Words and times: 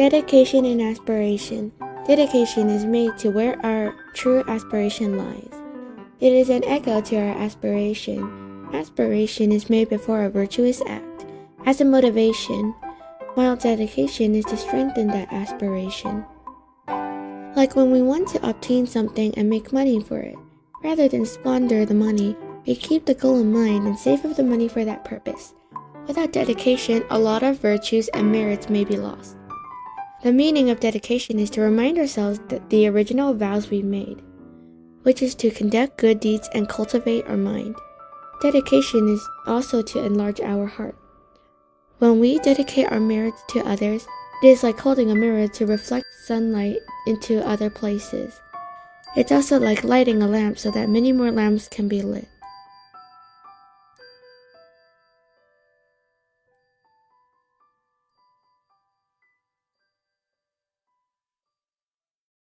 Dedication 0.00 0.64
and 0.64 0.80
aspiration. 0.80 1.70
Dedication 2.06 2.70
is 2.70 2.86
made 2.86 3.18
to 3.18 3.28
where 3.28 3.60
our 3.62 3.94
true 4.14 4.42
aspiration 4.48 5.18
lies. 5.18 5.52
It 6.20 6.32
is 6.32 6.48
an 6.48 6.64
echo 6.64 7.02
to 7.02 7.16
our 7.16 7.36
aspiration. 7.36 8.70
Aspiration 8.72 9.52
is 9.52 9.68
made 9.68 9.90
before 9.90 10.24
a 10.24 10.30
virtuous 10.30 10.80
act, 10.86 11.26
as 11.66 11.82
a 11.82 11.84
motivation, 11.84 12.74
while 13.34 13.56
dedication 13.56 14.34
is 14.34 14.46
to 14.46 14.56
strengthen 14.56 15.08
that 15.08 15.30
aspiration. 15.34 16.24
Like 17.54 17.76
when 17.76 17.90
we 17.90 18.00
want 18.00 18.26
to 18.28 18.48
obtain 18.48 18.86
something 18.86 19.34
and 19.36 19.50
make 19.50 19.70
money 19.70 20.02
for 20.02 20.20
it, 20.20 20.38
rather 20.82 21.08
than 21.08 21.26
squander 21.26 21.84
the 21.84 21.92
money, 21.92 22.34
we 22.66 22.74
keep 22.74 23.04
the 23.04 23.12
goal 23.12 23.40
in 23.40 23.52
mind 23.52 23.86
and 23.86 23.98
save 23.98 24.24
up 24.24 24.34
the 24.34 24.44
money 24.44 24.66
for 24.66 24.82
that 24.82 25.04
purpose. 25.04 25.52
Without 26.06 26.32
dedication, 26.32 27.04
a 27.10 27.18
lot 27.18 27.42
of 27.42 27.60
virtues 27.60 28.08
and 28.08 28.32
merits 28.32 28.70
may 28.70 28.86
be 28.86 28.96
lost. 28.96 29.36
The 30.22 30.32
meaning 30.32 30.68
of 30.68 30.80
dedication 30.80 31.38
is 31.38 31.48
to 31.50 31.62
remind 31.62 31.98
ourselves 31.98 32.40
that 32.48 32.68
the 32.68 32.86
original 32.86 33.32
vows 33.32 33.70
we 33.70 33.82
made, 33.82 34.20
which 35.02 35.22
is 35.22 35.34
to 35.36 35.50
conduct 35.50 35.96
good 35.96 36.20
deeds 36.20 36.48
and 36.52 36.68
cultivate 36.68 37.26
our 37.26 37.38
mind. 37.38 37.74
Dedication 38.42 39.08
is 39.08 39.26
also 39.46 39.80
to 39.80 40.04
enlarge 40.04 40.40
our 40.40 40.66
heart. 40.66 40.94
When 42.00 42.20
we 42.20 42.38
dedicate 42.38 42.92
our 42.92 43.00
merits 43.00 43.42
to 43.50 43.66
others, 43.66 44.06
it 44.42 44.48
is 44.48 44.62
like 44.62 44.78
holding 44.78 45.10
a 45.10 45.14
mirror 45.14 45.48
to 45.48 45.66
reflect 45.66 46.06
sunlight 46.26 46.78
into 47.06 47.46
other 47.46 47.70
places. 47.70 48.38
It's 49.16 49.32
also 49.32 49.58
like 49.58 49.84
lighting 49.84 50.22
a 50.22 50.28
lamp 50.28 50.58
so 50.58 50.70
that 50.70 50.90
many 50.90 51.12
more 51.12 51.30
lamps 51.30 51.66
can 51.66 51.88
be 51.88 52.02
lit. 52.02 52.28